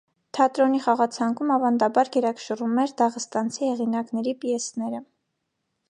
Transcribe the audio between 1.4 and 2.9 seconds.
ավանդաբար գերակշռում